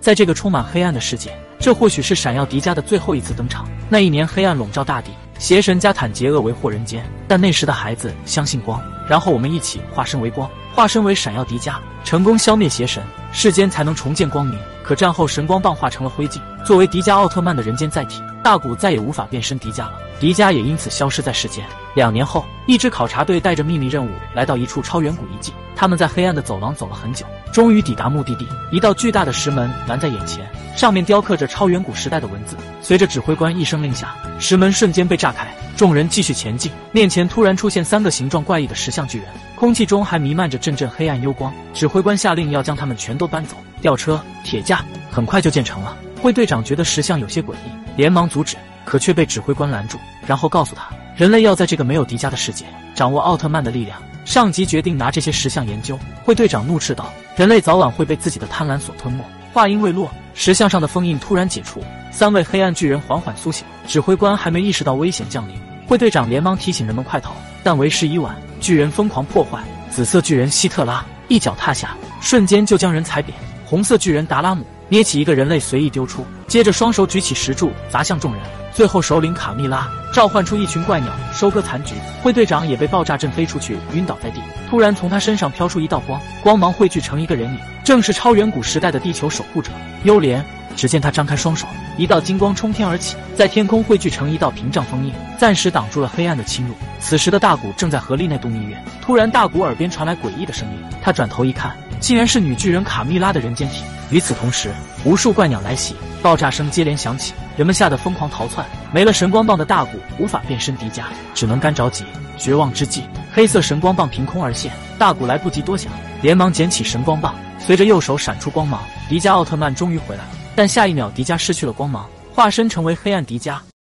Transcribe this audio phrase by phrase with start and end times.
[0.00, 3.68] 在这个充满黑暗的世界，这或许是闪耀迪迦的最后一次登场。
[3.88, 7.04] 那一年，黑暗笼罩大地，邪神加坦杰厄为祸人间。
[7.26, 11.74] 但那时的孩子相信光，然后我们一起化身为光，化身为闪耀迪迦，
[12.04, 14.56] 成功消灭邪神，世间才能重见光明。
[14.84, 21.62] 可战后，神光棒化成了灰烬，作为迪迦奥特曼的人间载体，大古再也无法变身迪迦了，迪迦也因此消失在世间。
[21.94, 25.52] 两年后，一支考察队带着秘密任务来到一处超远古遗迹。
[25.76, 28.48] 他们在黑暗的走廊走了很久，终于抵达目的地。
[28.72, 32.56] 一道巨大的石门拦在眼前，上面雕刻着超远古时代的文字。
[32.80, 36.72] 随着指挥官一声令下，石门瞬间被炸开，众人继续前进。
[36.90, 41.52] 面前突然出现三个形状怪异的石像巨人，空气中还弥漫着阵阵黑暗幽光。
[41.74, 43.56] 指挥官下令要将他们全都搬走。
[43.82, 45.94] 吊车、铁架很快就建成了。
[46.18, 52.64] 灰队长觉得石像有些诡异，连忙阻止，可却被指挥官拦住，然后告诉他，人类要在这个没有迪迦的世界
[52.94, 54.00] 掌握奥特曼的力量。
[54.24, 55.98] 上级决定拿这些石像研究。
[56.22, 63.66] 灰队长怒斥道：“人类早晚会被自己的贪婪所吞没。”话音未落，石像上的封印突然解除，三位黑暗巨人缓缓苏醒。
[63.86, 65.54] 指挥官还没意识到危险降临，
[65.86, 67.30] 灰队长连忙提醒人们快逃，
[67.62, 68.36] 但为时已晚。
[68.60, 73.34] 巨人疯狂破坏，紫色巨人希特拉一脚踏下，瞬间就将人踩扁。
[73.64, 78.42] 红色巨人达拉姆捏起一个人类随意丢出，接着双手举起石柱砸向众人。
[78.72, 81.94] 最后，首领卡蜜拉召唤出一群怪鸟，收割残局。
[82.22, 84.40] 灰队长也被爆炸震飞出去，晕倒在地。
[84.70, 89.70] 突然，从他身上飘出一道光，光芒汇聚成一个人影，正是超远古时代的地球守护者
[90.04, 90.44] 幽莲。
[90.76, 96.74] 只见他张开双手，一道金光冲天而起，在天空汇聚成一道屏障封印，暂时挡住了黑暗的侵入。
[97.00, 100.78] 此时的大古正在河里内度蜜月，突然，大古耳边传来诡异的声音。
[101.02, 103.82] 他转头一看，竟然是女巨人卡蜜拉的人间体。
[104.10, 104.70] 与此同时，
[105.04, 107.34] 无数怪鸟来袭，爆炸声接连响起。
[107.56, 111.02] 人们吓得疯狂逃窜，没了神光棒的大古无法变身迪迦，
[111.34, 112.04] 只能干着急。
[112.36, 115.92] 绝望之际，黑色神光棒凭空而现，大古来不及多想，
[116.22, 120.30] 连忙捡起神光棒，随着右手闪出光芒，迪迦奥特曼终于回来了。
[120.54, 123.58] 但下一秒，迪迦失去了光芒，化身成为黑暗迪迦。